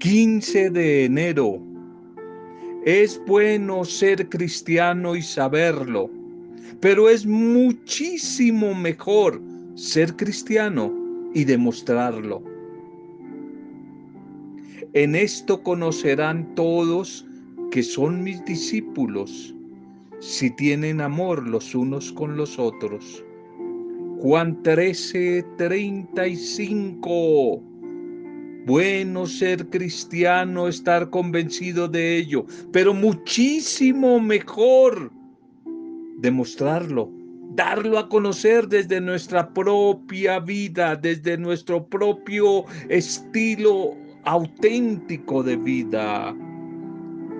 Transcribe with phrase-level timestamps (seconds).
[0.00, 1.60] 15 de enero.
[2.86, 6.10] Es bueno ser cristiano y saberlo,
[6.80, 9.42] pero es muchísimo mejor
[9.74, 10.90] ser cristiano
[11.34, 12.42] y demostrarlo.
[14.94, 17.26] En esto conocerán todos
[17.70, 19.54] que son mis discípulos,
[20.18, 23.22] si tienen amor los unos con los otros.
[24.20, 27.69] Juan 13, 35.
[28.66, 35.10] Bueno ser cristiano, estar convencido de ello, pero muchísimo mejor
[36.18, 37.10] demostrarlo,
[37.54, 46.36] darlo a conocer desde nuestra propia vida, desde nuestro propio estilo auténtico de vida.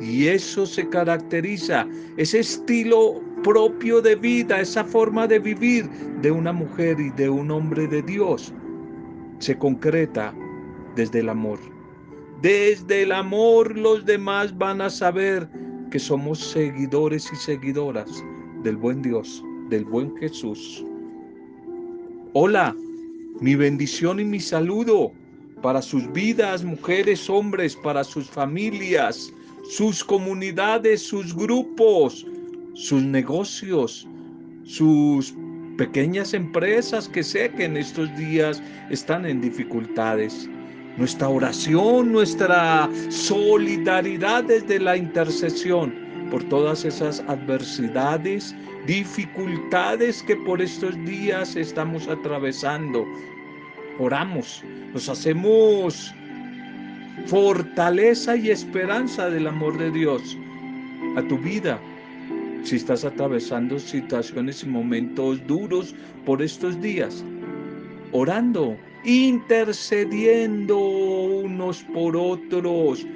[0.01, 5.89] Y eso se caracteriza, ese estilo propio de vida, esa forma de vivir
[6.23, 8.55] de una mujer y de un hombre de Dios,
[9.39, 10.35] se concreta
[10.97, 11.59] desde el amor.
[12.43, 15.49] Desde el amor los demás van a saber
[15.91, 18.25] que somos seguidores y seguidoras
[18.63, 20.85] del buen Dios, del buen Jesús.
[22.33, 22.75] Hola,
[23.41, 25.13] mi bendición y mi saludo
[25.63, 29.33] para sus vidas, mujeres, hombres, para sus familias,
[29.69, 32.27] sus comunidades, sus grupos,
[32.75, 34.07] sus negocios,
[34.65, 35.35] sus
[35.77, 40.49] pequeñas empresas que sé que en estos días están en dificultades.
[41.01, 45.95] Nuestra oración, nuestra solidaridad desde la intercesión
[46.31, 48.55] por todas esas adversidades,
[48.87, 53.07] dificultades que por estos días estamos atravesando.
[53.99, 54.63] Oramos,
[54.93, 56.15] nos hacemos
[57.25, 60.37] fortaleza y esperanza del amor de Dios
[61.17, 61.81] a tu vida.
[62.63, 65.95] Si estás atravesando situaciones y momentos duros
[66.27, 67.25] por estos días,
[68.13, 73.07] orando, intercediendo unos por otros,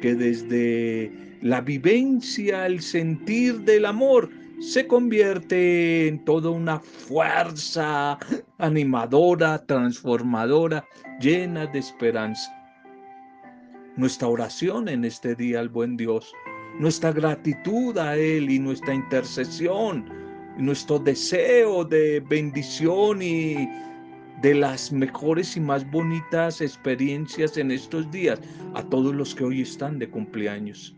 [0.00, 4.30] que desde la vivencia, el sentir del amor,
[4.60, 8.18] se convierte en toda una fuerza
[8.58, 10.84] animadora, transformadora,
[11.20, 12.50] llena de esperanza.
[13.96, 16.32] Nuestra oración en este día al buen Dios,
[16.78, 20.04] nuestra gratitud a Él y nuestra intercesión,
[20.56, 23.68] nuestro deseo de bendición y
[24.44, 28.38] de las mejores y más bonitas experiencias en estos días
[28.74, 30.94] a todos los que hoy están de cumpleaños,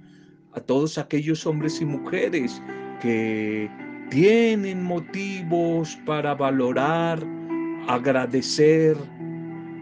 [0.54, 2.60] a todos aquellos hombres y mujeres
[3.00, 3.70] que
[4.10, 7.24] tienen motivos para valorar,
[7.86, 8.96] agradecer,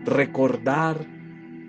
[0.04, 1.06] recordar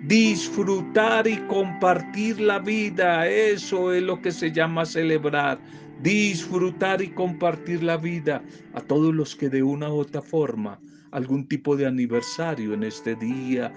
[0.02, 3.26] disfrutar y compartir la vida.
[3.26, 5.58] Eso es lo que se llama celebrar.
[6.02, 8.42] Disfrutar y compartir la vida
[8.74, 10.78] a todos los que de una u otra forma,
[11.16, 13.72] algún tipo de aniversario en este día,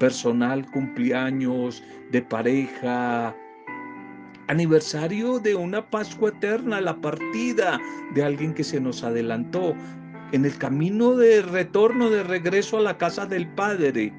[0.00, 3.34] personal, cumpleaños, de pareja,
[4.48, 7.78] aniversario de una Pascua eterna, la partida
[8.14, 9.76] de alguien que se nos adelantó,
[10.32, 14.12] en el camino de retorno, de regreso a la casa del Padre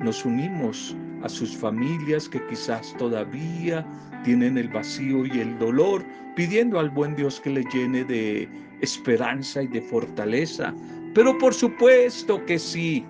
[0.00, 3.84] nos unimos a sus familias que quizás todavía
[4.24, 6.04] tienen el vacío y el dolor,
[6.36, 8.48] pidiendo al buen Dios que le llene de
[8.80, 10.72] esperanza y de fortaleza.
[11.14, 13.04] Pero por supuesto que sí,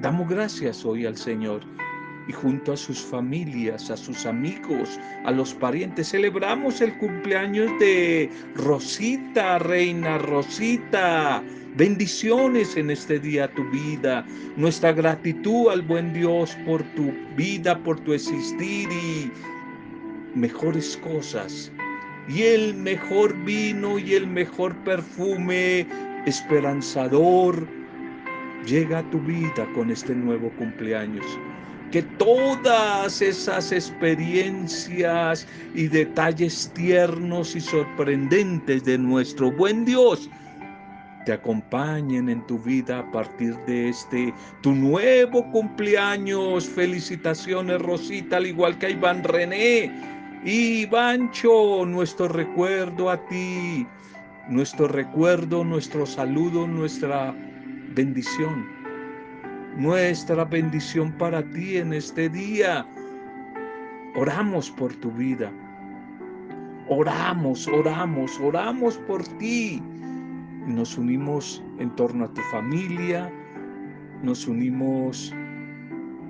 [0.00, 1.62] damos gracias hoy al Señor
[2.28, 8.30] y junto a sus familias, a sus amigos, a los parientes, celebramos el cumpleaños de
[8.54, 11.42] Rosita, Reina Rosita.
[11.76, 14.26] Bendiciones en este día a tu vida,
[14.56, 19.30] nuestra gratitud al buen Dios por tu vida, por tu existir y
[20.34, 21.72] mejores cosas.
[22.28, 25.86] Y el mejor vino y el mejor perfume
[26.28, 27.66] esperanzador
[28.66, 31.26] llega a tu vida con este nuevo cumpleaños.
[31.90, 40.28] Que todas esas experiencias y detalles tiernos y sorprendentes de nuestro buen Dios
[41.28, 44.32] te acompañen en tu vida a partir de este
[44.62, 46.66] tu nuevo cumpleaños.
[46.66, 49.92] Felicitaciones Rosita, al igual que a Iván René.
[50.44, 53.86] Y Bancho, nuestro recuerdo a ti,
[54.48, 57.34] nuestro recuerdo, nuestro saludo, nuestra
[57.94, 58.78] bendición
[59.78, 62.84] nuestra bendición para ti en este día.
[64.16, 65.52] Oramos por tu vida.
[66.88, 69.80] Oramos, oramos, oramos por ti.
[70.66, 73.32] Nos unimos en torno a tu familia.
[74.22, 75.32] Nos unimos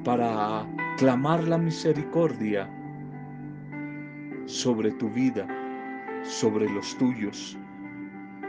[0.05, 0.67] para
[0.99, 2.69] clamar la misericordia
[4.45, 5.49] sobre tu vida,
[6.23, 7.59] sobre los tuyos.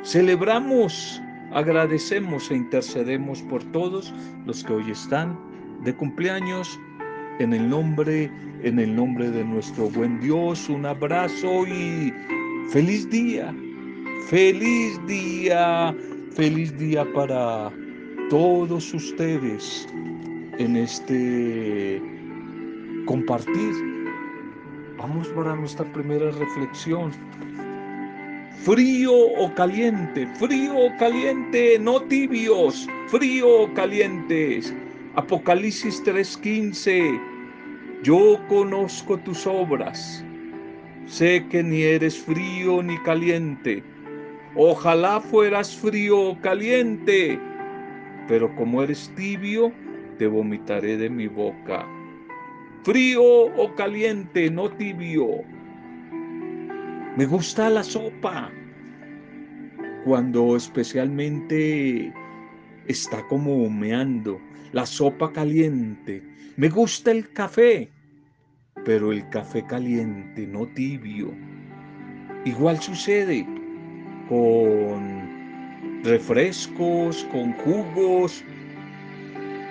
[0.03, 4.13] Celebramos Agradecemos e intercedemos por todos
[4.45, 5.37] los que hoy están
[5.83, 6.79] de cumpleaños
[7.39, 8.29] En el nombre,
[8.61, 12.13] en el nombre de nuestro buen Dios, un abrazo y
[12.69, 13.55] feliz día.
[14.29, 15.95] Feliz día,
[16.33, 17.71] feliz día para
[18.29, 19.87] todos ustedes
[20.59, 22.01] en este
[23.05, 23.73] compartir.
[24.97, 27.11] Vamos para nuestra primera reflexión.
[28.63, 34.75] Frío o caliente, frío o caliente, no tibios, frío o calientes.
[35.15, 37.17] Apocalipsis 3:15.
[38.03, 40.25] Yo conozco tus obras.
[41.05, 43.81] Sé que ni eres frío ni caliente.
[44.55, 47.39] Ojalá fueras frío o caliente,
[48.27, 49.71] pero como eres tibio,
[50.17, 51.87] te vomitaré de mi boca.
[52.83, 55.45] Frío o caliente, no tibio.
[57.17, 58.51] Me gusta la sopa
[60.05, 62.13] cuando especialmente
[62.87, 64.39] está como humeando,
[64.71, 66.23] la sopa caliente.
[66.55, 67.89] Me gusta el café,
[68.85, 71.33] pero el café caliente, no tibio.
[72.45, 73.45] Igual sucede
[74.29, 78.43] con refrescos, con jugos,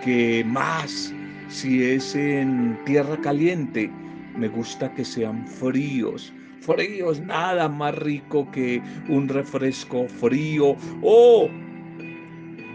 [0.05, 1.14] que más
[1.49, 3.91] si es en tierra caliente,
[4.37, 6.32] me gusta que sean fríos.
[6.60, 11.49] Fríos, nada más rico que un refresco frío o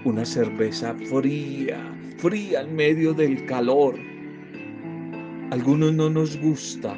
[0.06, 1.78] una cerveza fría,
[2.18, 3.96] fría en medio del calor.
[5.52, 6.96] Algunos no nos gusta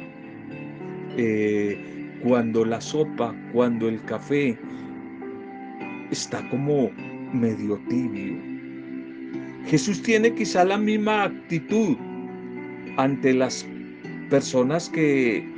[1.16, 4.58] eh, cuando la sopa, cuando el café
[6.10, 6.90] está como
[7.32, 8.36] medio tibio.
[9.66, 11.96] Jesús tiene quizá la misma actitud
[12.96, 13.66] ante las
[14.30, 15.55] personas que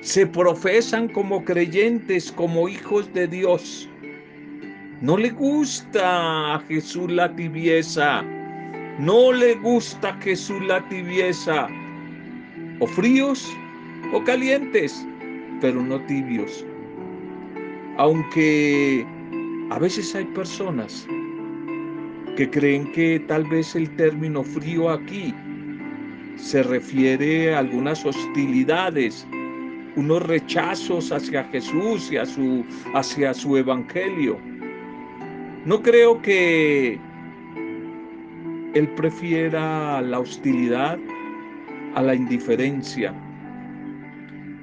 [0.00, 3.88] se profesan como creyentes, como hijos de Dios.
[5.00, 8.22] No le gusta a Jesús la tibieza.
[8.98, 11.68] No le gusta a Jesús la tibieza.
[12.80, 13.48] O fríos
[14.12, 15.06] o calientes,
[15.60, 16.64] pero no tibios.
[17.96, 19.06] Aunque
[19.70, 21.06] a veces hay personas
[22.36, 25.34] que creen que tal vez el término frío aquí
[26.36, 29.26] se refiere a algunas hostilidades,
[29.98, 32.64] unos rechazos hacia Jesús y a su,
[32.94, 34.38] hacia su evangelio.
[35.64, 37.00] No creo que
[38.74, 40.98] él prefiera la hostilidad
[41.96, 43.12] a la indiferencia.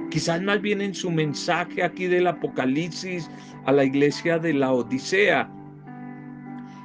[0.10, 3.30] Quizás más bien en su mensaje aquí del Apocalipsis
[3.66, 5.52] a la iglesia de la Odisea,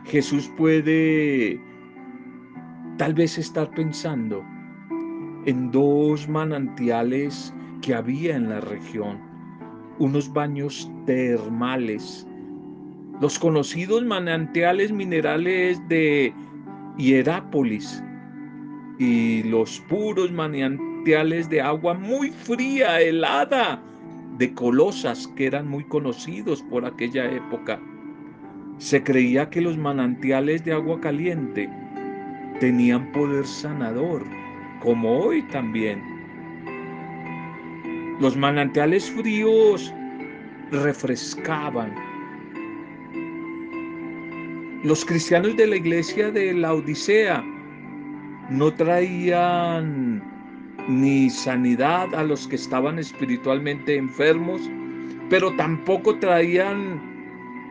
[0.07, 1.61] Jesús puede
[2.99, 4.45] tal vez estar pensando
[5.47, 9.19] en dos manantiales que había en la región,
[9.99, 12.27] unos baños termales,
[13.21, 16.33] los conocidos manantiales minerales de
[16.97, 18.03] Hierápolis
[18.99, 23.83] y los puros manantiales de agua muy fría, helada,
[24.39, 27.79] de Colosas, que eran muy conocidos por aquella época.
[28.79, 31.69] Se creía que los manantiales de agua caliente
[32.59, 34.25] tenían poder sanador,
[34.81, 36.10] como hoy también.
[38.21, 39.95] Los manantiales fríos
[40.71, 41.95] refrescaban.
[44.85, 47.43] Los cristianos de la iglesia de la Odisea
[48.51, 50.23] no traían
[50.87, 54.61] ni sanidad a los que estaban espiritualmente enfermos,
[55.31, 57.01] pero tampoco traían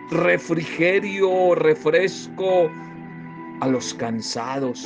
[0.10, 2.72] refrigerio refresco
[3.60, 4.84] a los cansados.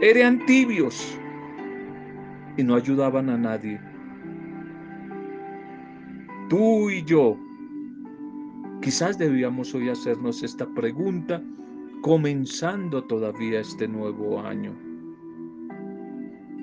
[0.00, 1.19] Eran tibios
[2.60, 3.80] y no ayudaban a nadie.
[6.50, 7.36] Tú y yo,
[8.82, 11.42] quizás debíamos hoy hacernos esta pregunta
[12.02, 14.72] comenzando todavía este nuevo año.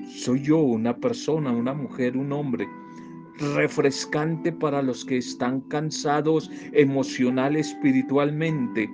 [0.07, 2.67] ¿Soy yo una persona, una mujer, un hombre
[3.55, 8.89] refrescante para los que están cansados emocional, espiritualmente?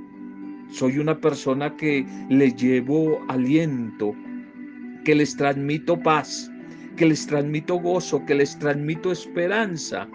[0.69, 4.15] Soy una persona que le llevo aliento,
[5.03, 6.49] que les transmito paz,
[6.95, 10.07] que les transmito gozo, que les transmito esperanza.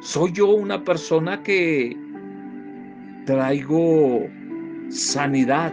[0.00, 1.96] Soy yo una persona que
[3.26, 4.26] traigo
[4.88, 5.72] sanidad,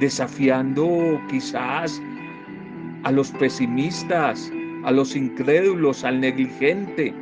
[0.00, 2.00] desafiando quizás
[3.04, 4.52] a los pesimistas,
[4.84, 7.14] a los incrédulos, al negligente,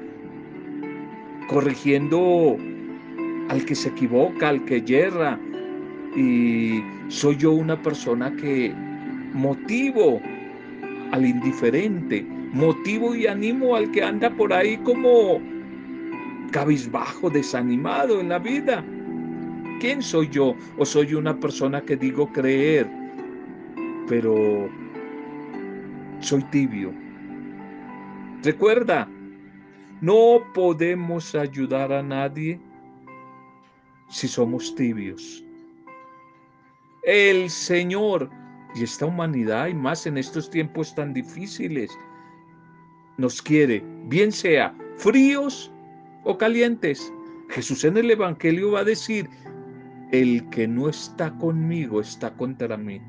[1.48, 2.56] corrigiendo
[3.48, 5.38] al que se equivoca, al que yerra.
[6.16, 8.74] Y soy yo una persona que
[9.34, 10.20] motivo
[11.12, 12.22] al indiferente,
[12.52, 15.40] motivo y animo al que anda por ahí como
[16.50, 18.84] cabizbajo, desanimado en la vida.
[19.80, 20.54] ¿Quién soy yo?
[20.78, 22.86] ¿O soy una persona que digo creer
[24.06, 24.68] pero
[26.20, 26.92] soy tibio.
[28.42, 29.08] Recuerda,
[30.00, 32.60] no podemos ayudar a nadie
[34.08, 35.44] si somos tibios.
[37.02, 38.30] El Señor
[38.74, 41.90] y esta humanidad y más en estos tiempos tan difíciles
[43.18, 45.72] nos quiere, bien sea fríos
[46.24, 47.12] o calientes.
[47.48, 49.28] Jesús en el Evangelio va a decir,
[50.12, 53.00] el que no está conmigo está contra mí.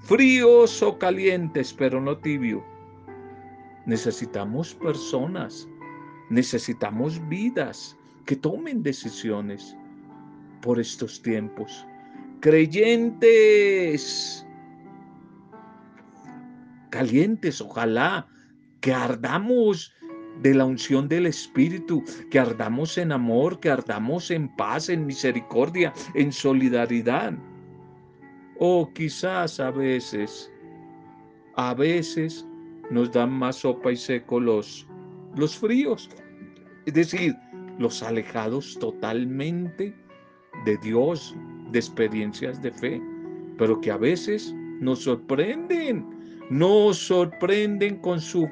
[0.00, 2.64] Fríos o calientes, pero no tibio.
[3.86, 5.68] Necesitamos personas,
[6.30, 9.76] necesitamos vidas que tomen decisiones
[10.60, 11.86] por estos tiempos.
[12.40, 14.06] Creyentes.
[16.90, 18.26] Calientes, ojalá
[18.80, 19.92] que ardamos
[20.42, 25.92] de la unción del Espíritu, que ardamos en amor, que ardamos en paz, en misericordia,
[26.14, 27.34] en solidaridad.
[28.58, 30.50] O quizás a veces,
[31.56, 32.46] a veces
[32.90, 34.86] nos dan más sopa y seco los,
[35.36, 36.08] los fríos,
[36.86, 37.36] es decir,
[37.78, 39.94] los alejados totalmente
[40.64, 41.36] de Dios,
[41.72, 43.02] de experiencias de fe,
[43.56, 46.06] pero que a veces nos sorprenden,
[46.50, 48.48] nos sorprenden con su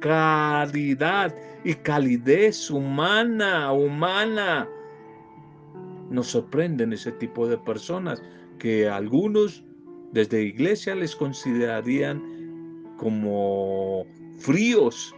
[0.00, 4.68] caridad y calidez humana, humana.
[6.10, 8.22] Nos sorprenden ese tipo de personas
[8.58, 9.64] que algunos
[10.12, 12.22] desde iglesia les considerarían
[12.96, 14.06] como
[14.38, 15.14] fríos.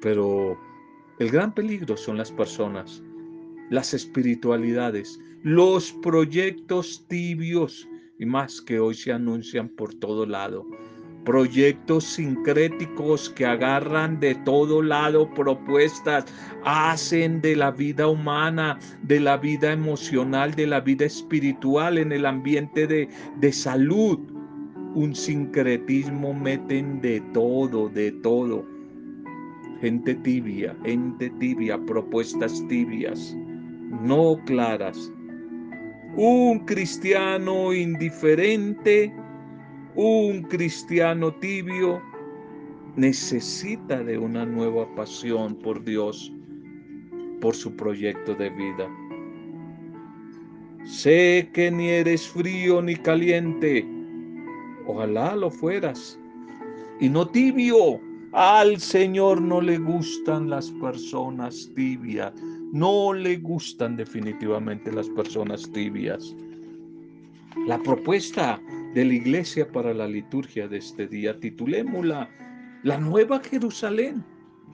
[0.00, 0.58] Pero
[1.18, 3.02] el gran peligro son las personas,
[3.70, 10.66] las espiritualidades, los proyectos tibios y más que hoy se anuncian por todo lado.
[11.24, 16.24] Proyectos sincréticos que agarran de todo lado propuestas,
[16.64, 22.24] hacen de la vida humana, de la vida emocional, de la vida espiritual, en el
[22.24, 23.08] ambiente de,
[23.40, 24.18] de salud,
[24.94, 28.64] un sincretismo, meten de todo, de todo.
[29.80, 33.36] Gente tibia, gente tibia, propuestas tibias,
[33.90, 35.12] no claras.
[36.16, 39.12] Un cristiano indiferente
[40.00, 42.00] un cristiano tibio
[42.94, 46.32] necesita de una nueva pasión por Dios,
[47.40, 48.88] por su proyecto de vida.
[50.84, 53.84] Sé que ni eres frío ni caliente,
[54.86, 56.16] ojalá lo fueras,
[57.00, 58.00] y no tibio.
[58.30, 62.32] Al Señor no le gustan las personas tibias,
[62.72, 66.34] no le gustan definitivamente las personas tibias.
[67.66, 68.60] La propuesta
[68.94, 71.38] de la iglesia para la liturgia de este día.
[71.38, 72.28] Titulémosla
[72.82, 74.24] La Nueva Jerusalén.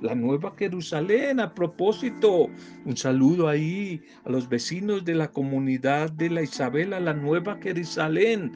[0.00, 2.50] La Nueva Jerusalén, a propósito,
[2.84, 8.52] un saludo ahí a los vecinos de la comunidad de la Isabela, la Nueva Jerusalén.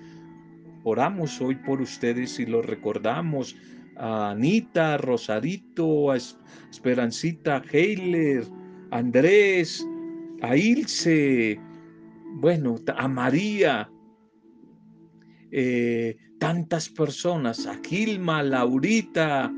[0.83, 3.57] Oramos hoy por ustedes y lo recordamos
[3.97, 8.45] a Anita, a Rosarito, a Esperancita Heiler,
[8.91, 9.87] Andrés,
[10.43, 11.61] a Ilse,
[12.35, 13.91] bueno, a María,
[15.51, 19.53] eh, tantas personas, a Gilma, a Laurita,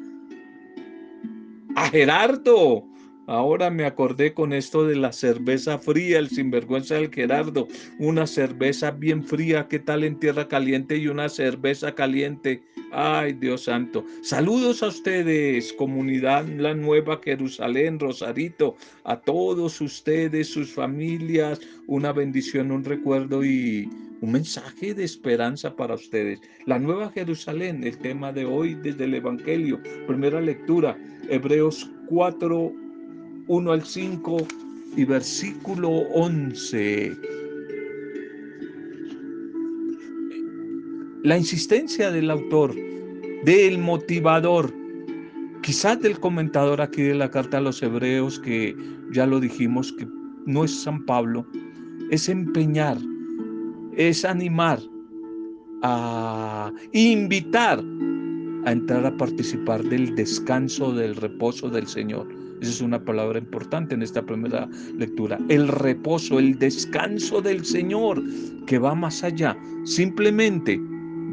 [1.76, 2.84] a Gerardo.
[3.26, 7.68] Ahora me acordé con esto de la cerveza fría, el sinvergüenza del Gerardo.
[8.00, 10.96] Una cerveza bien fría, ¿qué tal en tierra caliente?
[10.96, 12.64] Y una cerveza caliente.
[12.92, 14.04] Ay, Dios santo.
[14.20, 21.60] Saludos a ustedes, comunidad La Nueva Jerusalén, Rosarito, a todos ustedes, sus familias.
[21.86, 23.88] Una bendición, un recuerdo y
[24.20, 26.40] un mensaje de esperanza para ustedes.
[26.66, 29.80] La Nueva Jerusalén, el tema de hoy desde el Evangelio.
[30.08, 32.72] Primera lectura, Hebreos 4,
[33.46, 34.48] 1 al 5
[34.96, 37.39] y versículo 11.
[41.22, 42.74] La insistencia del autor,
[43.44, 44.72] del motivador,
[45.62, 48.74] quizás del comentador aquí de la carta a los hebreos, que
[49.12, 50.06] ya lo dijimos que
[50.46, 51.46] no es San Pablo,
[52.10, 52.98] es empeñar
[53.96, 54.80] es animar,
[55.82, 57.82] a invitar
[58.66, 62.28] a entrar a participar del descanso, del reposo del Señor.
[62.60, 65.38] Esa es una palabra importante en esta primera lectura.
[65.48, 68.22] El reposo, el descanso del Señor,
[68.66, 70.80] que va más allá simplemente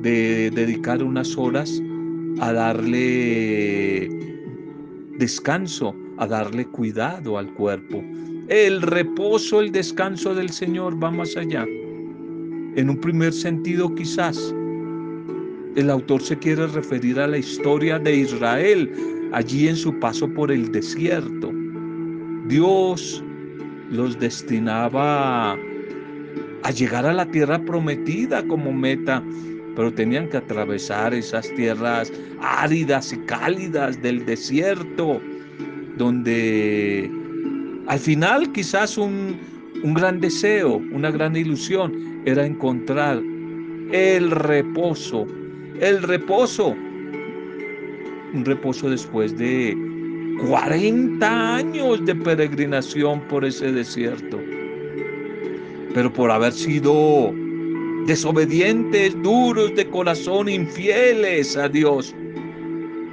[0.01, 1.81] de dedicar unas horas
[2.39, 4.09] a darle
[5.17, 8.03] descanso, a darle cuidado al cuerpo.
[8.47, 11.65] El reposo, el descanso del Señor va más allá.
[12.75, 14.53] En un primer sentido quizás
[15.75, 18.91] el autor se quiere referir a la historia de Israel
[19.31, 21.51] allí en su paso por el desierto.
[22.47, 23.23] Dios
[23.91, 29.23] los destinaba a llegar a la tierra prometida como meta,
[29.77, 35.21] pero tenían que atravesar esas tierras áridas y cálidas del desierto,
[35.97, 37.07] donde
[37.85, 39.37] al final quizás un,
[39.83, 41.93] un gran deseo, una gran ilusión
[42.25, 43.21] era encontrar
[43.91, 45.27] el reposo,
[45.79, 46.75] el reposo,
[48.33, 49.77] un reposo después de
[50.49, 54.39] 40 años de peregrinación por ese desierto.
[55.93, 57.31] Pero por haber sido
[58.07, 62.15] desobedientes, duros de corazón, infieles a Dios,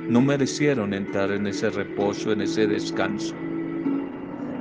[0.08, 3.34] no merecieron entrar en ese reposo, en ese descanso.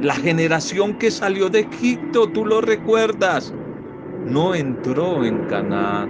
[0.01, 3.53] La generación que salió de Egipto, tú lo recuerdas,
[4.25, 6.09] no entró en Canaán,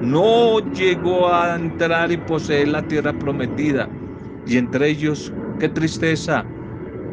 [0.00, 3.88] no llegó a entrar y poseer la tierra prometida.
[4.46, 6.46] Y entre ellos, qué tristeza,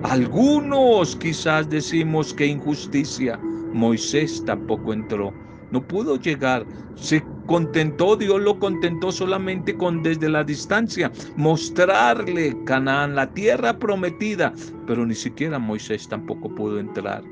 [0.04, 3.38] algunos quizás decimos que injusticia,
[3.74, 5.34] Moisés tampoco entró,
[5.72, 13.16] no pudo llegar, se contentó, Dios lo contentó solamente con desde la distancia, mostrarle Canaán,
[13.16, 14.54] la tierra prometida,
[14.86, 17.24] pero ni siquiera Moisés tampoco pudo entrar.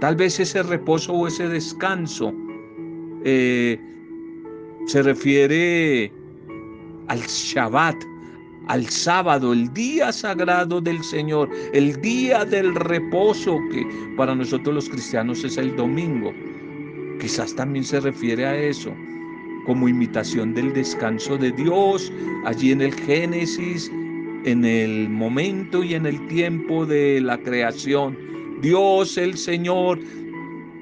[0.00, 2.32] Tal vez ese reposo o ese descanso
[3.24, 3.80] eh,
[4.86, 6.12] se refiere
[7.08, 7.96] al Shabbat,
[8.68, 13.84] al sábado, el día sagrado del Señor, el día del reposo que
[14.16, 16.32] para nosotros los cristianos es el domingo.
[17.20, 18.94] Quizás también se refiere a eso,
[19.66, 22.12] como imitación del descanso de Dios,
[22.44, 23.90] allí en el Génesis,
[24.44, 28.16] en el momento y en el tiempo de la creación.
[28.62, 29.98] Dios el Señor,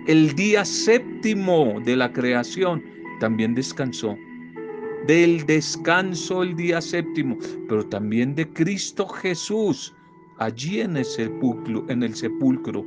[0.06, 2.84] el día séptimo de la creación,
[3.18, 4.16] también descansó.
[5.06, 7.38] Del descanso el día séptimo,
[7.68, 9.94] pero también de Cristo Jesús,
[10.38, 12.84] allí en el sepulcro, en el sepulcro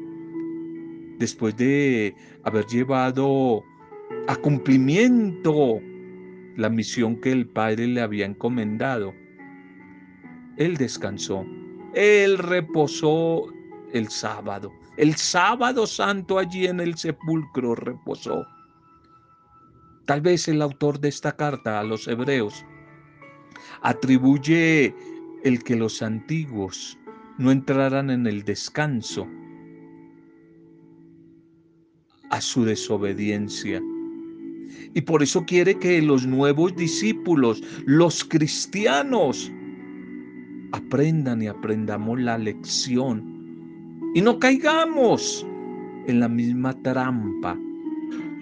[1.19, 3.63] después de haber llevado
[4.27, 5.79] a cumplimiento
[6.55, 9.13] la misión que el Padre le había encomendado.
[10.57, 11.45] Él descansó,
[11.93, 13.45] él reposó
[13.93, 14.71] el sábado.
[14.97, 18.45] El sábado santo allí en el sepulcro reposó.
[20.05, 22.65] Tal vez el autor de esta carta a los hebreos
[23.81, 24.93] atribuye
[25.43, 26.97] el que los antiguos
[27.37, 29.27] no entraran en el descanso
[32.29, 33.81] a su desobediencia.
[34.93, 39.51] Y por eso quiere que los nuevos discípulos, los cristianos,
[40.71, 43.39] aprendan y aprendamos la lección
[44.13, 45.45] y no caigamos
[46.07, 47.57] en la misma trampa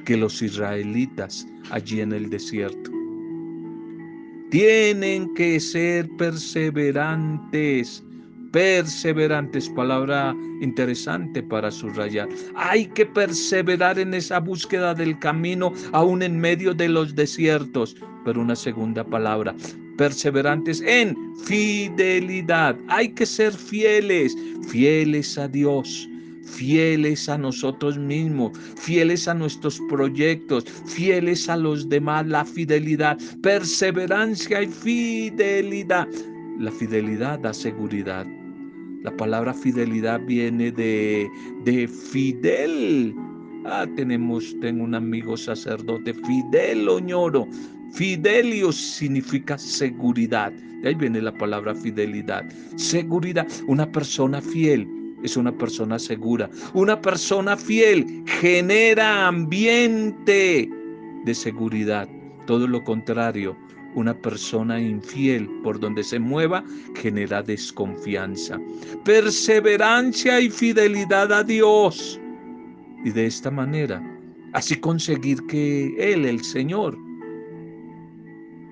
[0.06, 2.92] que los israelitas allí en el desierto.
[4.50, 8.02] Tienen que ser perseverantes
[8.52, 12.30] perseverantes, palabra interesante para subrayar.
[12.56, 17.96] Hay que perseverar en esa búsqueda del camino, aún en medio de los desiertos.
[18.26, 19.56] Pero una segunda palabra,
[19.98, 22.76] perseverantes en fidelidad.
[22.90, 24.36] Hay que ser fieles,
[24.70, 26.10] fieles a Dios
[26.48, 34.64] fieles a nosotros mismos, fieles a nuestros proyectos, fieles a los demás, la fidelidad, perseverancia
[34.64, 36.08] y fidelidad.
[36.60, 38.26] La fidelidad da seguridad.
[39.04, 41.30] La palabra fidelidad viene de,
[41.64, 43.16] de fidel.
[43.66, 47.48] Ah, tenemos, tengo un amigo sacerdote, Fidel Oñoro.
[47.94, 50.52] Fidelio significa seguridad.
[50.82, 52.44] De ahí viene la palabra fidelidad.
[52.76, 53.48] Seguridad.
[53.68, 54.88] Una persona fiel
[55.24, 56.50] es una persona segura.
[56.74, 60.70] Una persona fiel genera ambiente
[61.26, 62.08] de seguridad.
[62.46, 63.58] Todo lo contrario,
[63.98, 66.64] una persona infiel por donde se mueva
[66.96, 68.60] genera desconfianza.
[69.04, 72.20] Perseverancia y fidelidad a Dios.
[73.04, 74.00] Y de esta manera,
[74.54, 76.96] así conseguir que Él, el Señor,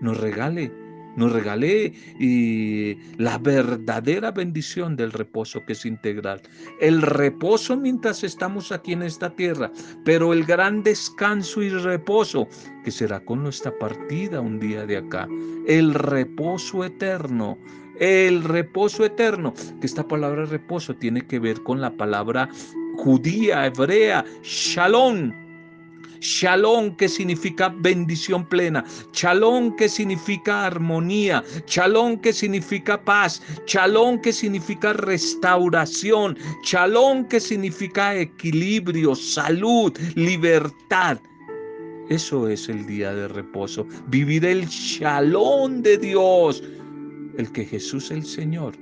[0.02, 0.72] nos regale
[1.16, 6.42] nos regale y la verdadera bendición del reposo que es integral.
[6.80, 9.72] El reposo mientras estamos aquí en esta tierra,
[10.04, 12.48] pero el gran descanso y reposo
[12.84, 15.28] que será con nuestra partida un día de acá.
[15.68, 17.58] El reposo eterno.
[17.98, 22.50] El reposo eterno, que esta palabra reposo tiene que ver con la palabra
[22.98, 25.32] judía, hebrea, shalom,
[26.26, 28.84] Shalom que significa bendición plena.
[29.14, 31.44] Shalom que significa armonía.
[31.68, 33.42] Shalom que significa paz.
[33.68, 36.36] Shalom que significa restauración.
[36.64, 41.20] Shalom que significa equilibrio, salud, libertad.
[42.10, 43.86] Eso es el día de reposo.
[44.08, 46.64] Vivir el shalom de Dios.
[47.38, 48.76] El que Jesús el Señor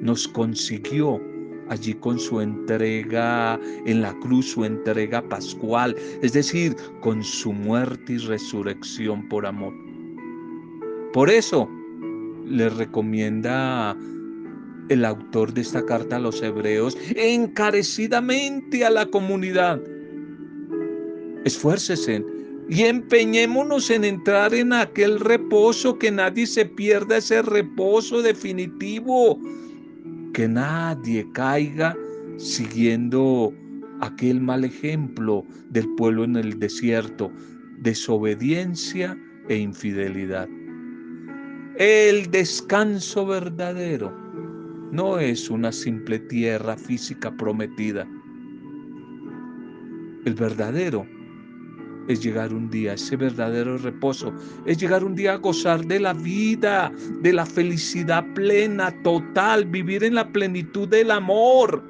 [0.00, 1.20] nos consiguió
[1.68, 8.14] allí con su entrega en la cruz, su entrega pascual, es decir, con su muerte
[8.14, 9.74] y resurrección por amor.
[11.12, 11.68] Por eso
[12.44, 13.96] le recomienda
[14.88, 19.80] el autor de esta carta a los hebreos encarecidamente a la comunidad.
[21.44, 22.24] Esfuércese
[22.68, 29.38] y empeñémonos en entrar en aquel reposo, que nadie se pierda ese reposo definitivo,
[30.32, 31.96] que nadie caiga
[32.36, 33.52] siguiendo
[34.00, 37.32] aquel mal ejemplo del pueblo en el desierto,
[37.80, 39.16] desobediencia
[39.48, 40.48] e infidelidad.
[41.76, 44.12] El descanso verdadero
[44.92, 48.06] no es una simple tierra física prometida.
[50.24, 51.06] El verdadero
[52.08, 54.32] es llegar un día, ese verdadero reposo,
[54.66, 56.90] es llegar un día a gozar de la vida,
[57.20, 61.82] de la felicidad plena, total, vivir en la plenitud del amor.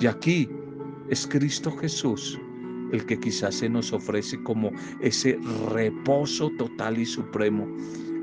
[0.00, 0.48] Y aquí
[1.08, 2.38] es Cristo Jesús
[2.92, 5.38] el que quizás se nos ofrece como ese
[5.70, 7.68] reposo total y supremo.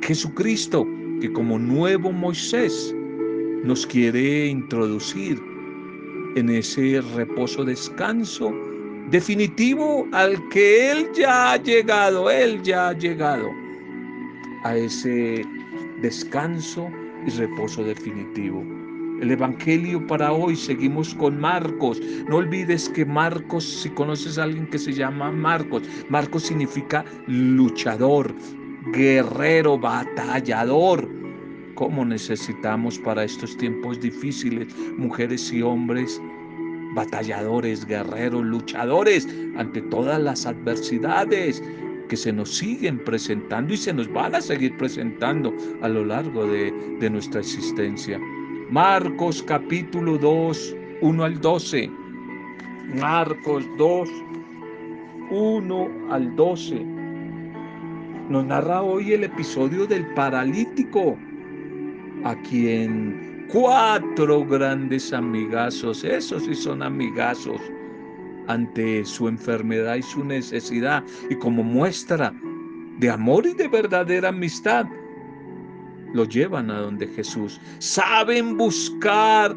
[0.02, 0.86] Jesucristo
[1.22, 2.94] que como nuevo Moisés
[3.64, 5.40] nos quiere introducir
[6.36, 8.54] en ese reposo descanso
[9.10, 13.52] definitivo al que Él ya ha llegado, Él ya ha llegado
[14.64, 15.46] a ese
[16.02, 16.90] descanso
[17.26, 18.64] y reposo definitivo.
[19.22, 22.02] El Evangelio para hoy, seguimos con Marcos.
[22.28, 28.36] No olvides que Marcos, si conoces a alguien que se llama Marcos, Marcos significa luchador,
[28.92, 31.08] guerrero, batallador.
[31.76, 36.22] ¿Cómo necesitamos para estos tiempos difíciles mujeres y hombres
[36.96, 39.28] batalladores, guerreros, luchadores
[39.58, 41.62] ante todas las adversidades
[42.10, 46.48] que se nos siguen presentando y se nos van a seguir presentando a lo largo
[46.48, 48.20] de, de nuestra existencia.
[48.70, 51.90] Marcos capítulo 2, 1 al 12.
[53.00, 54.10] Marcos 2,
[55.32, 56.86] 1 al 12.
[58.30, 61.18] Nos narra hoy el episodio del paralítico,
[62.24, 67.62] a quien cuatro grandes amigazos, esos sí son amigazos,
[68.48, 72.34] ante su enfermedad y su necesidad, y como muestra
[73.00, 74.86] de amor y de verdadera amistad,
[76.14, 77.60] lo llevan a donde Jesús.
[77.80, 79.56] Saben buscar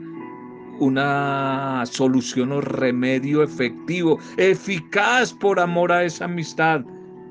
[0.80, 6.84] una solución o remedio efectivo, eficaz por amor a esa amistad,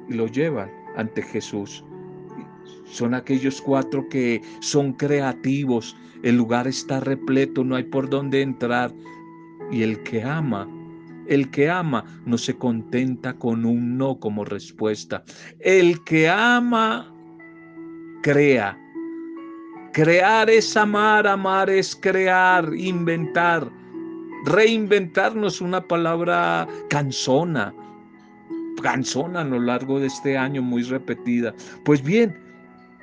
[0.10, 1.84] y lo llevan ante Jesús.
[2.90, 8.92] Son aquellos cuatro que son creativos, el lugar está repleto, no hay por dónde entrar.
[9.72, 10.68] Y el que ama,
[11.28, 15.24] el que ama no se contenta con un no como respuesta.
[15.60, 17.14] El que ama,
[18.24, 18.78] crea.
[19.94, 23.70] Crear es amar, amar es crear, inventar.
[24.46, 27.74] Reinventarnos una palabra cansona,
[28.82, 31.54] cansona a lo largo de este año, muy repetida.
[31.84, 32.38] Pues bien,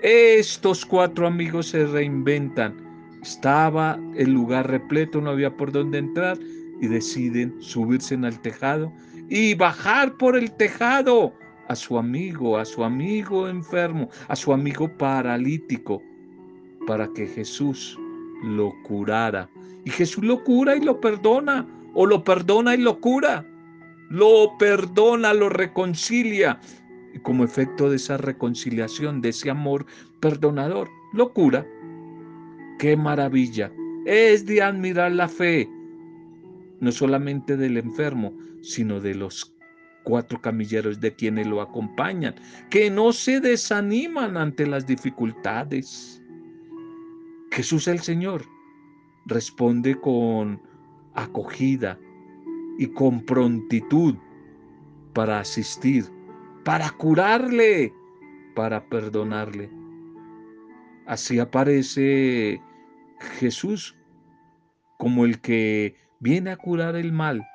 [0.03, 2.85] estos cuatro amigos se reinventan
[3.25, 6.37] estaba el lugar repleto, no había por dónde entrar
[6.79, 8.93] y deciden subirse el tejado
[9.31, 11.33] y bajar por el tejado
[11.69, 16.03] a su amigo, a su amigo enfermo, a su amigo paralítico,
[16.87, 17.99] para que Jesús
[18.43, 19.49] lo curara.
[19.87, 23.47] Y Jesús lo cura y lo perdona, o lo perdona y lo cura.
[24.11, 26.61] Lo perdona, lo reconcilia.
[27.23, 29.87] Como efecto de esa reconciliación, de ese amor
[30.21, 31.67] perdonador, lo cura
[32.79, 33.73] Qué maravilla.
[34.05, 35.71] Es de admirar la fe,
[36.81, 39.55] no solamente del enfermo, sino de los
[40.03, 42.35] cuatro camilleros de quienes lo acompañan,
[42.69, 46.23] que no se desaniman ante las dificultades.
[47.53, 48.45] Jesús el Señor
[49.27, 50.61] responde con
[51.15, 51.99] acogida
[52.79, 54.17] y con prontitud
[55.15, 56.05] para asistir,
[56.65, 57.93] para curarle,
[58.55, 59.71] para perdonarle.
[61.07, 62.61] Así aparece
[63.39, 63.97] Jesús
[64.99, 67.47] como el que viene a curar el mal,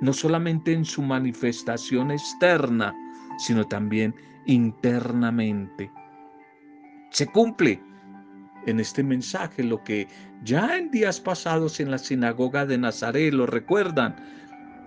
[0.00, 2.94] no solamente en su manifestación externa,
[3.38, 4.14] sino también
[4.46, 5.90] internamente.
[7.10, 7.82] Se cumple
[8.66, 10.08] en este mensaje lo que
[10.42, 14.16] ya en días pasados en la sinagoga de Nazaret lo recuerdan.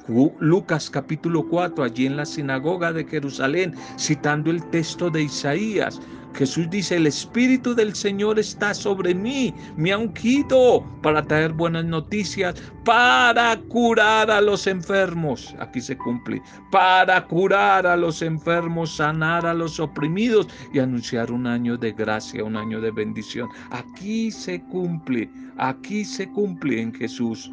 [0.08, 6.00] Lucas capítulo 4, allí en la sinagoga de Jerusalén, citando el texto de Isaías,
[6.38, 11.86] Jesús dice, el Espíritu del Señor está sobre mí, me ha ungido para traer buenas
[11.86, 12.54] noticias,
[12.86, 15.56] para curar a los enfermos.
[15.60, 16.40] Aquí se cumple,
[16.72, 22.44] para curar a los enfermos, sanar a los oprimidos y anunciar un año de gracia,
[22.44, 23.50] un año de bendición.
[23.72, 27.52] Aquí se cumple, aquí se cumple en Jesús.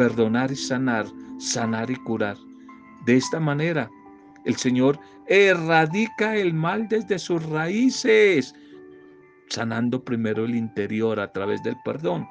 [0.00, 1.04] Perdonar y sanar,
[1.38, 2.38] sanar y curar.
[3.04, 3.90] De esta manera,
[4.46, 8.54] el Señor erradica el mal desde sus raíces,
[9.50, 12.26] sanando primero el interior a través del perdón.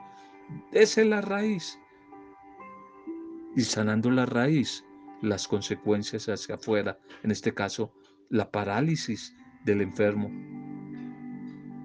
[0.71, 1.79] Esa es la raíz.
[3.55, 4.83] Y sanando la raíz,
[5.21, 7.93] las consecuencias hacia afuera, en este caso,
[8.31, 9.31] la parálisis
[9.65, 10.31] del enfermo.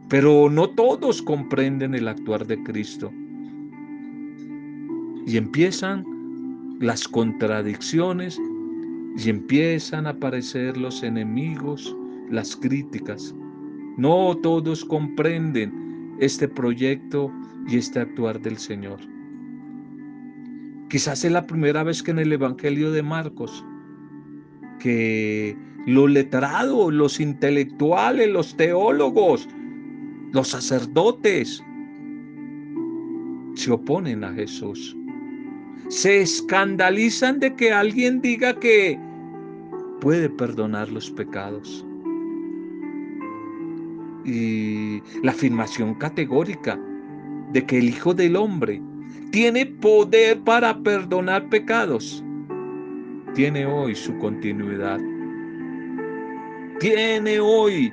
[0.08, 3.12] Pero no todos comprenden el actuar de Cristo.
[5.26, 6.04] Y empiezan
[6.80, 8.38] las contradicciones
[9.16, 11.96] y empiezan a aparecer los enemigos,
[12.30, 13.34] las críticas.
[13.96, 17.32] No todos comprenden este proyecto
[17.68, 18.98] y este actuar del Señor.
[20.90, 23.64] Quizás es la primera vez que en el Evangelio de Marcos,
[24.80, 25.56] que
[25.86, 29.48] los letrados, los intelectuales, los teólogos,
[30.32, 31.62] los sacerdotes,
[33.54, 34.96] se oponen a Jesús
[35.94, 38.98] se escandalizan de que alguien diga que
[40.00, 41.86] puede perdonar los pecados.
[44.24, 46.76] Y la afirmación categórica
[47.52, 48.82] de que el Hijo del Hombre
[49.30, 52.24] tiene poder para perdonar pecados,
[53.34, 54.98] tiene hoy su continuidad.
[56.80, 57.92] Tiene hoy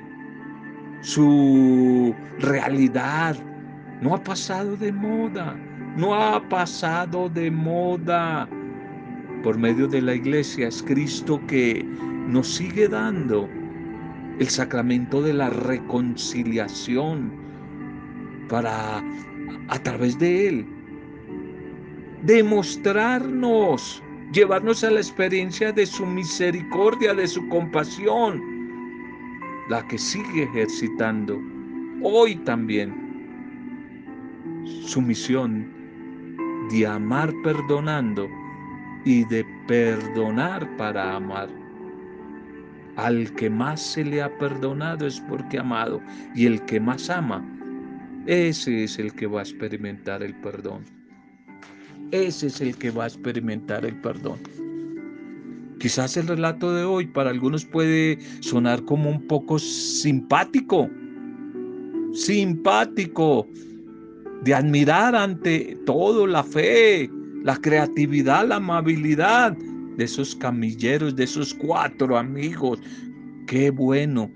[1.02, 3.36] su realidad.
[4.00, 5.56] No ha pasado de moda
[5.96, 8.48] no ha pasado de moda.
[9.42, 11.84] Por medio de la iglesia es Cristo que
[12.28, 13.48] nos sigue dando
[14.38, 17.32] el sacramento de la reconciliación
[18.48, 19.02] para
[19.68, 20.66] a través de él
[22.22, 24.02] demostrarnos,
[24.32, 28.40] llevarnos a la experiencia de su misericordia, de su compasión,
[29.68, 31.40] la que sigue ejercitando
[32.02, 32.94] hoy también
[34.84, 35.81] su misión
[36.70, 38.28] de amar perdonando
[39.04, 41.48] y de perdonar para amar.
[42.96, 46.00] Al que más se le ha perdonado es porque ha amado
[46.34, 47.42] y el que más ama,
[48.26, 50.84] ese es el que va a experimentar el perdón.
[52.12, 54.38] Ese es el que va a experimentar el perdón.
[55.80, 60.88] Quizás el relato de hoy para algunos puede sonar como un poco simpático.
[62.12, 63.48] Simpático
[64.44, 67.10] de admirar ante todo la fe,
[67.42, 69.56] la creatividad, la amabilidad
[69.96, 72.80] de esos camilleros, de esos cuatro amigos.
[73.46, 74.30] Qué bueno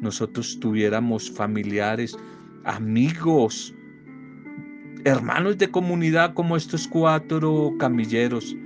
[0.00, 2.16] nosotros tuviéramos familiares,
[2.64, 3.74] amigos,
[5.04, 8.56] hermanos de comunidad como estos cuatro camilleros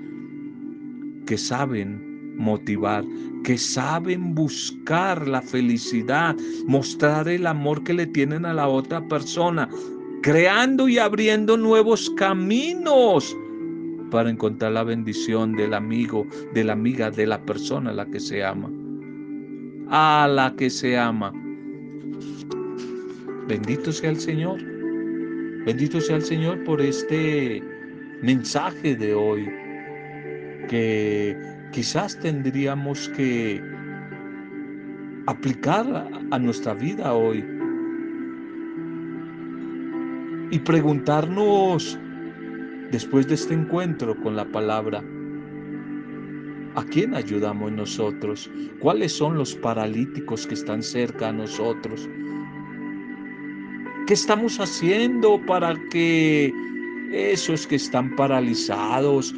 [1.27, 3.05] que saben motivar,
[3.45, 9.69] que saben buscar la felicidad, mostrar el amor que le tienen a la otra persona,
[10.27, 13.37] creando y abriendo nuevos caminos
[14.11, 18.19] para encontrar la bendición del amigo, de la amiga, de la persona a la que
[18.19, 18.69] se ama.
[19.89, 21.33] A la que se ama.
[23.47, 24.61] Bendito sea el Señor.
[25.65, 27.63] Bendito sea el Señor por este
[28.21, 29.49] mensaje de hoy
[30.69, 31.39] que
[31.71, 33.63] quizás tendríamos que
[35.29, 37.56] aplicar a nuestra vida hoy
[40.51, 41.99] y preguntarnos
[42.91, 45.03] después de este encuentro con la palabra,
[46.75, 48.51] ¿a quién ayudamos nosotros?
[48.81, 52.09] ¿Cuáles son los paralíticos que están cerca a nosotros?
[54.07, 56.53] ¿Qué estamos haciendo para que
[57.13, 59.35] esos que están paralizados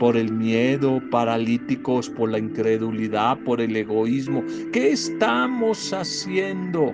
[0.00, 6.92] por el miedo, paralíticos por la incredulidad, por el egoísmo, qué estamos haciendo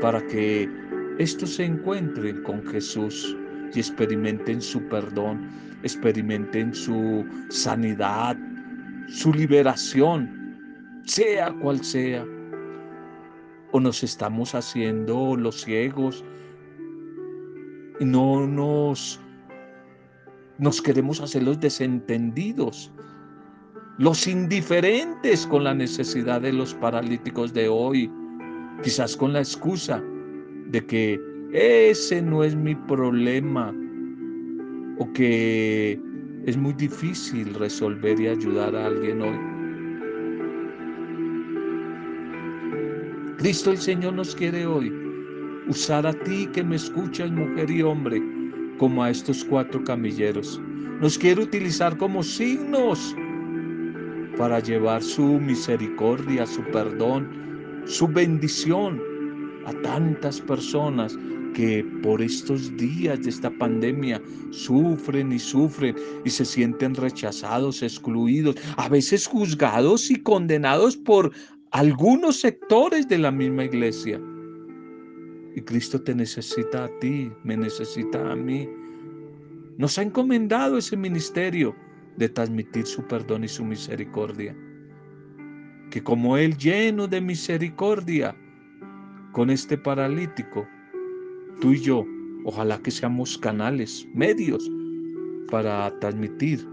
[0.00, 0.68] para que
[1.18, 3.36] estos se encuentren con Jesús
[3.74, 5.48] y experimenten su perdón,
[5.82, 8.36] experimenten su sanidad,
[9.08, 12.24] su liberación, sea cual sea.
[13.72, 16.24] O nos estamos haciendo los ciegos
[18.00, 19.20] y no nos,
[20.58, 22.90] nos queremos hacer los desentendidos,
[23.98, 28.10] los indiferentes con la necesidad de los paralíticos de hoy,
[28.82, 30.02] quizás con la excusa
[30.72, 31.20] de que
[31.52, 33.74] ese no es mi problema
[34.98, 36.00] o que
[36.46, 39.38] es muy difícil resolver y ayudar a alguien hoy.
[43.36, 44.90] Cristo el Señor nos quiere hoy
[45.68, 48.22] usar a ti que me escuchas, mujer y hombre,
[48.78, 50.60] como a estos cuatro camilleros.
[51.00, 53.14] Nos quiere utilizar como signos
[54.38, 57.28] para llevar su misericordia, su perdón,
[57.84, 59.11] su bendición
[59.66, 61.16] a tantas personas
[61.54, 64.20] que por estos días de esta pandemia
[64.50, 65.94] sufren y sufren
[66.24, 71.32] y se sienten rechazados, excluidos, a veces juzgados y condenados por
[71.72, 74.20] algunos sectores de la misma iglesia.
[75.54, 78.68] Y Cristo te necesita a ti, me necesita a mí.
[79.76, 81.74] Nos ha encomendado ese ministerio
[82.16, 84.56] de transmitir su perdón y su misericordia.
[85.90, 88.34] Que como Él lleno de misericordia
[89.32, 90.66] con este paralítico,
[91.60, 92.06] tú y yo,
[92.44, 94.70] ojalá que seamos canales, medios
[95.50, 96.66] para transmitir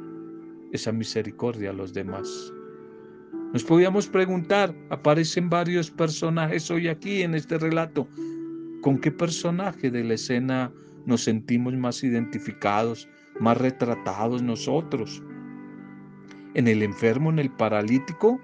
[0.71, 2.53] esa misericordia a los demás.
[3.53, 8.07] Nos podíamos preguntar, aparecen varios personajes hoy aquí en este relato,
[8.81, 10.71] ¿con qué personaje de la escena
[11.05, 13.07] nos sentimos más identificados,
[13.39, 15.23] más retratados nosotros?
[16.53, 18.39] ¿En el enfermo, en el paralítico?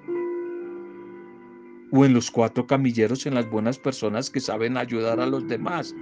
[1.92, 5.96] ¿O en los cuatro camilleros, en las buenas personas que saben ayudar a los demás?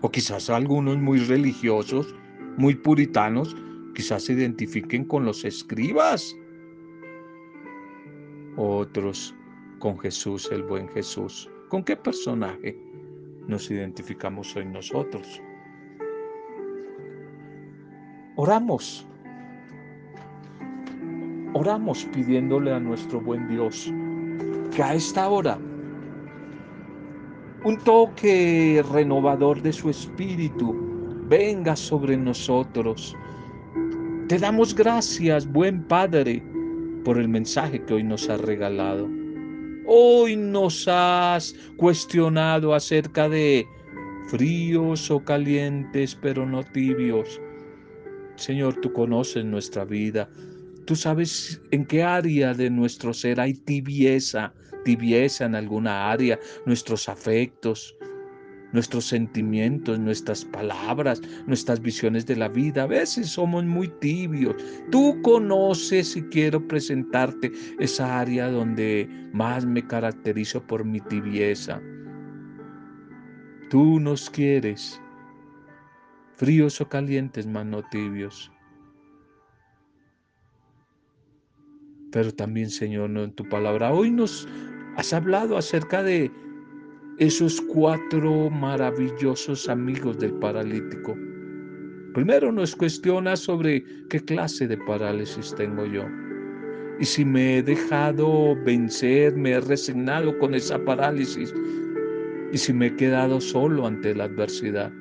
[0.00, 2.14] O quizás algunos muy religiosos,
[2.56, 3.56] muy puritanos,
[3.94, 6.36] quizás se identifiquen con los escribas
[8.56, 9.34] otros
[9.78, 11.50] con Jesús, el buen Jesús.
[11.68, 12.78] ¿Con qué personaje
[13.46, 15.40] nos identificamos hoy nosotros?
[18.36, 19.06] Oramos.
[21.54, 23.92] Oramos pidiéndole a nuestro buen Dios
[24.74, 25.58] que a esta hora
[27.64, 30.74] un toque renovador de su espíritu
[31.28, 33.16] venga sobre nosotros.
[34.28, 36.42] Te damos gracias, buen Padre,
[37.04, 39.08] por el mensaje que hoy nos has regalado.
[39.86, 43.66] Hoy nos has cuestionado acerca de
[44.28, 47.40] fríos o calientes, pero no tibios.
[48.36, 50.28] Señor, tú conoces nuestra vida.
[50.86, 54.52] Tú sabes en qué área de nuestro ser hay tibieza,
[54.84, 57.96] tibieza en alguna área, nuestros afectos,
[58.74, 62.82] nuestros sentimientos, nuestras palabras, nuestras visiones de la vida.
[62.82, 64.56] A veces somos muy tibios.
[64.90, 71.80] Tú conoces y quiero presentarte esa área donde más me caracterizo por mi tibieza.
[73.70, 75.00] Tú nos quieres,
[76.34, 78.50] fríos o calientes, más no tibios.
[82.10, 84.48] Pero también, Señor, en tu palabra hoy nos
[84.96, 86.30] has hablado acerca de
[87.18, 91.16] esos cuatro maravillosos amigos del paralítico.
[92.14, 96.04] Primero nos cuestiona sobre qué clase de parálisis tengo yo.
[97.00, 101.52] Y si me he dejado vencer, me he resignado con esa parálisis.
[102.52, 104.92] Y si me he quedado solo ante la adversidad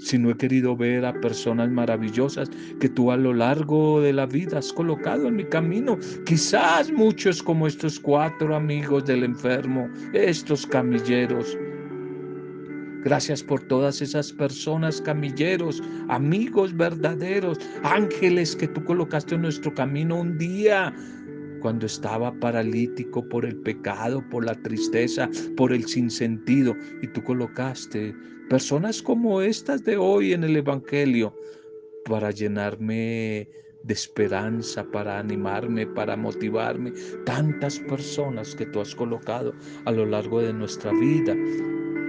[0.00, 4.26] si no he querido ver a personas maravillosas que tú a lo largo de la
[4.26, 5.98] vida has colocado en mi camino.
[6.24, 11.56] Quizás muchos como estos cuatro amigos del enfermo, estos camilleros.
[13.04, 20.20] Gracias por todas esas personas, camilleros, amigos verdaderos, ángeles que tú colocaste en nuestro camino
[20.20, 20.94] un día
[21.60, 28.14] cuando estaba paralítico por el pecado, por la tristeza, por el sinsentido, y tú colocaste
[28.48, 31.34] personas como estas de hoy en el Evangelio
[32.04, 33.48] para llenarme
[33.84, 36.92] de esperanza, para animarme, para motivarme.
[37.24, 41.36] Tantas personas que tú has colocado a lo largo de nuestra vida,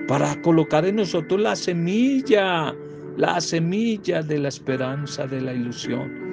[0.07, 2.75] para colocar en nosotros la semilla,
[3.17, 6.30] la semilla de la esperanza, de la ilusión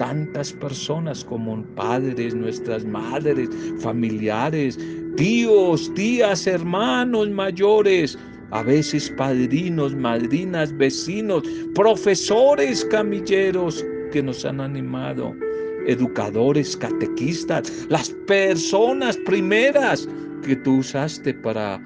[0.00, 4.78] tantas personas como padres, nuestras madres, familiares,
[5.18, 8.18] tíos, tías, hermanos mayores,
[8.50, 11.42] a veces padrinos, madrinas, vecinos,
[11.74, 15.34] profesores camilleros que nos han animado,
[15.86, 20.08] educadores, catequistas, las personas primeras
[20.42, 21.78] que tú usaste para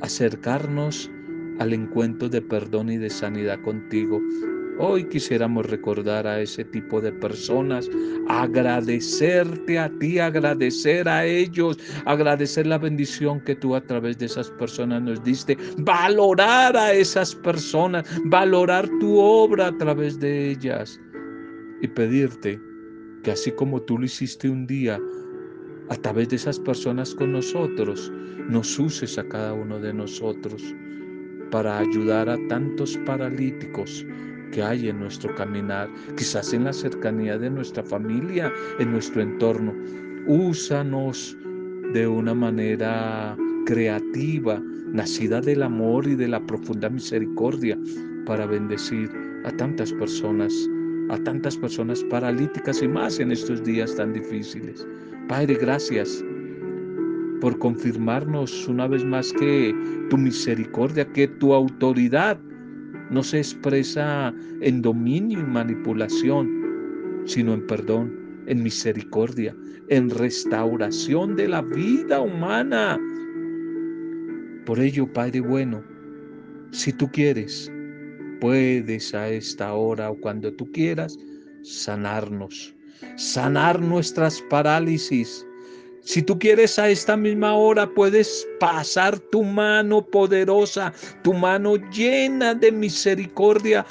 [0.00, 1.08] acercarnos
[1.60, 4.20] al encuentro de perdón y de sanidad contigo.
[4.78, 7.90] Hoy quisiéramos recordar a ese tipo de personas,
[8.28, 14.50] agradecerte a ti, agradecer a ellos, agradecer la bendición que tú a través de esas
[14.52, 20.98] personas nos diste, valorar a esas personas, valorar tu obra a través de ellas
[21.82, 22.58] y pedirte
[23.22, 24.98] que así como tú lo hiciste un día,
[25.90, 28.10] a través de esas personas con nosotros,
[28.48, 30.62] nos uses a cada uno de nosotros
[31.50, 34.04] para ayudar a tantos paralíticos,
[34.52, 39.74] que hay en nuestro caminar, quizás en la cercanía de nuestra familia, en nuestro entorno.
[40.26, 41.36] Úsanos
[41.92, 43.36] de una manera
[43.66, 47.76] creativa, nacida del amor y de la profunda misericordia,
[48.26, 49.10] para bendecir
[49.44, 50.52] a tantas personas,
[51.10, 54.86] a tantas personas paralíticas y más en estos días tan difíciles.
[55.28, 56.24] Padre, gracias
[57.40, 59.74] por confirmarnos una vez más que
[60.10, 62.38] tu misericordia, que tu autoridad
[63.12, 69.54] no se expresa en dominio y manipulación, sino en perdón, en misericordia,
[69.88, 72.98] en restauración de la vida humana.
[74.64, 75.82] Por ello, Padre bueno,
[76.70, 77.70] si tú quieres,
[78.40, 81.18] puedes a esta hora o cuando tú quieras
[81.62, 82.74] sanarnos,
[83.16, 85.46] sanar nuestras parálisis,
[86.04, 90.92] si tú quieres a esta misma hora, puedes pasar tu mano poderosa,
[91.22, 93.86] tu mano llena de misericordia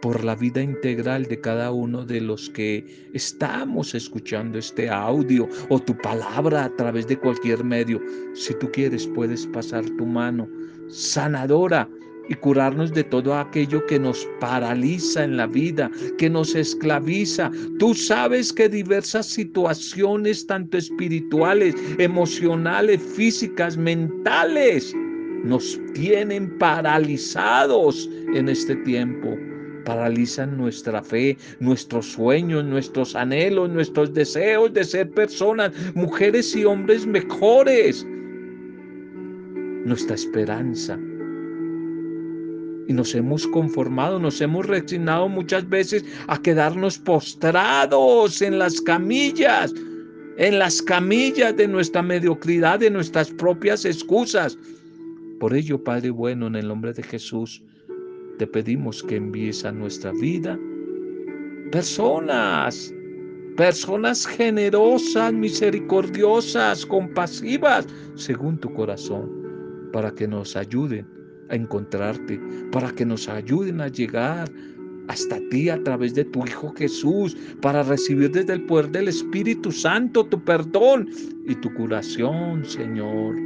[0.00, 5.80] por la vida integral de cada uno de los que estamos escuchando este audio o
[5.80, 8.00] tu palabra a través de cualquier medio.
[8.34, 10.48] Si tú quieres, puedes pasar tu mano
[10.88, 11.88] sanadora
[12.28, 17.50] y curarnos de todo aquello que nos paraliza en la vida, que nos esclaviza.
[17.78, 24.94] Tú sabes que diversas situaciones, tanto espirituales, emocionales, físicas, mentales,
[25.44, 29.36] nos tienen paralizados en este tiempo.
[29.84, 37.06] Paralizan nuestra fe, nuestros sueños, nuestros anhelos, nuestros deseos de ser personas, mujeres y hombres
[37.06, 38.04] mejores.
[39.84, 40.98] Nuestra esperanza,
[42.88, 49.74] y nos hemos conformado, nos hemos resignado muchas veces a quedarnos postrados en las camillas,
[50.36, 54.56] en las camillas de nuestra mediocridad, de nuestras propias excusas.
[55.40, 57.62] Por ello, Padre bueno, en el nombre de Jesús,
[58.38, 60.58] te pedimos que envíes a nuestra vida
[61.72, 62.94] personas,
[63.56, 71.15] personas generosas, misericordiosas, compasivas, según tu corazón, para que nos ayuden
[71.50, 72.40] a encontrarte,
[72.72, 74.50] para que nos ayuden a llegar
[75.08, 79.70] hasta ti a través de tu Hijo Jesús, para recibir desde el poder del Espíritu
[79.70, 81.08] Santo tu perdón
[81.46, 83.36] y tu curación, Señor.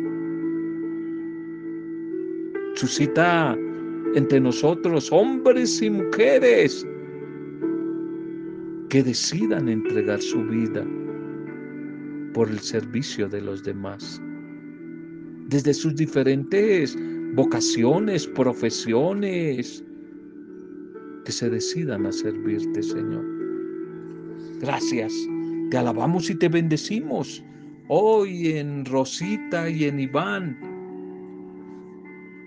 [2.77, 3.57] Suscita
[4.15, 6.87] entre nosotros hombres y mujeres
[8.89, 10.85] que decidan entregar su vida
[12.33, 14.21] por el servicio de los demás.
[15.49, 16.97] Desde sus diferentes
[17.35, 19.85] vocaciones, profesiones,
[21.25, 23.25] que se decidan a servirte, Señor.
[24.61, 25.13] Gracias,
[25.71, 27.43] te alabamos y te bendecimos
[27.89, 30.59] hoy en Rosita y en Iván.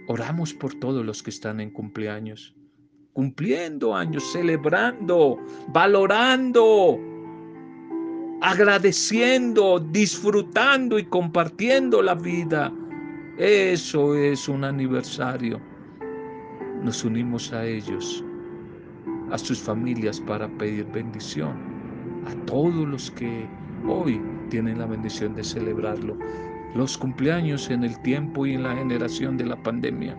[0.08, 2.54] Oramos por todos los que están en cumpleaños,
[3.14, 5.38] cumpliendo años, celebrando,
[5.70, 7.00] valorando,
[8.42, 12.72] agradeciendo, disfrutando y compartiendo la vida
[13.38, 15.60] eso es un aniversario.
[16.84, 18.24] Nos unimos a ellos,
[19.32, 21.58] a sus familias para pedir bendición,
[22.28, 23.48] a todos los que
[23.88, 26.18] hoy tienen la bendición de celebrarlo.
[26.76, 30.16] Los cumpleaños en el tiempo y en la generación de la pandemia.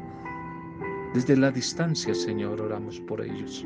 [1.14, 3.64] Desde la distancia, Señor, oramos por ellos.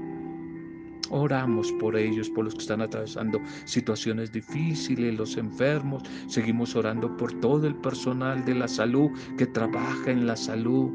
[1.11, 6.03] Oramos por ellos, por los que están atravesando situaciones difíciles, los enfermos.
[6.27, 10.91] Seguimos orando por todo el personal de la salud que trabaja en la salud.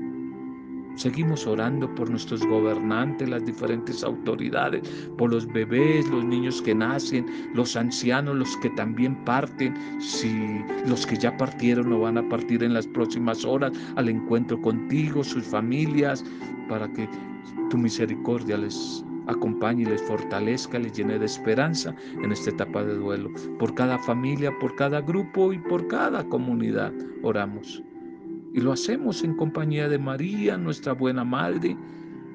[0.95, 4.87] Seguimos orando por nuestros gobernantes, las diferentes autoridades,
[5.17, 11.07] por los bebés, los niños que nacen, los ancianos, los que también parten, si los
[11.07, 15.43] que ya partieron o van a partir en las próximas horas al encuentro contigo, sus
[15.43, 16.23] familias,
[16.69, 17.09] para que
[17.71, 22.95] tu misericordia les acompañe y les fortalezca, les llene de esperanza en esta etapa de
[22.95, 23.29] duelo.
[23.59, 27.83] Por cada familia, por cada grupo y por cada comunidad oramos.
[28.53, 31.75] Y lo hacemos en compañía de María, nuestra buena Madre,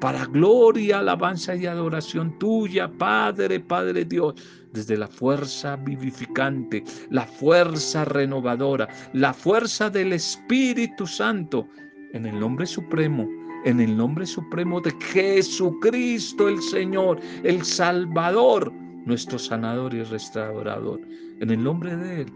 [0.01, 4.35] para gloria, alabanza y adoración tuya, Padre, Padre Dios,
[4.73, 11.69] desde la fuerza vivificante, la fuerza renovadora, la fuerza del Espíritu Santo,
[12.13, 13.38] en el nombre supremo
[13.69, 18.73] en el nombre supremo de Jesucristo el Señor, el Salvador,
[19.05, 20.99] nuestro sanador y restaurador.
[21.41, 22.33] En el nombre de Él,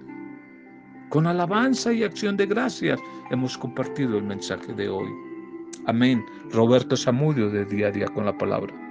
[1.09, 5.09] con alabanza y acción de gracias, hemos compartido el mensaje de hoy.
[5.87, 6.23] Amén.
[6.51, 8.82] Roberto Zamudio de Día a Día con la Palabra.